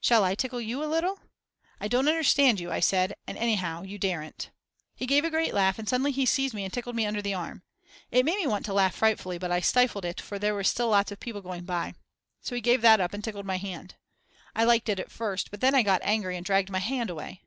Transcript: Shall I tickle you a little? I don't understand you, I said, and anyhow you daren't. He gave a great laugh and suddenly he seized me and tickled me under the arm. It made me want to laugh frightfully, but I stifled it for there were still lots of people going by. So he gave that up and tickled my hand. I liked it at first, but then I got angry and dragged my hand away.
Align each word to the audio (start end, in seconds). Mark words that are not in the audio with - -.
Shall 0.00 0.22
I 0.22 0.36
tickle 0.36 0.60
you 0.60 0.84
a 0.84 0.86
little? 0.86 1.18
I 1.80 1.88
don't 1.88 2.06
understand 2.06 2.60
you, 2.60 2.70
I 2.70 2.78
said, 2.78 3.12
and 3.26 3.36
anyhow 3.36 3.82
you 3.82 3.98
daren't. 3.98 4.50
He 4.94 5.04
gave 5.04 5.24
a 5.24 5.30
great 5.30 5.52
laugh 5.52 5.80
and 5.80 5.88
suddenly 5.88 6.12
he 6.12 6.26
seized 6.26 6.54
me 6.54 6.62
and 6.62 6.72
tickled 6.72 6.94
me 6.94 7.06
under 7.06 7.20
the 7.20 7.34
arm. 7.34 7.64
It 8.12 8.24
made 8.24 8.36
me 8.38 8.46
want 8.46 8.64
to 8.66 8.72
laugh 8.72 8.94
frightfully, 8.94 9.36
but 9.36 9.50
I 9.50 9.58
stifled 9.58 10.04
it 10.04 10.20
for 10.20 10.38
there 10.38 10.54
were 10.54 10.62
still 10.62 10.90
lots 10.90 11.10
of 11.10 11.18
people 11.18 11.40
going 11.40 11.64
by. 11.64 11.94
So 12.40 12.54
he 12.54 12.60
gave 12.60 12.82
that 12.82 13.00
up 13.00 13.12
and 13.14 13.24
tickled 13.24 13.46
my 13.46 13.56
hand. 13.56 13.96
I 14.54 14.62
liked 14.62 14.88
it 14.88 15.00
at 15.00 15.10
first, 15.10 15.50
but 15.50 15.60
then 15.60 15.74
I 15.74 15.82
got 15.82 16.02
angry 16.04 16.36
and 16.36 16.46
dragged 16.46 16.70
my 16.70 16.78
hand 16.78 17.10
away. 17.10 17.42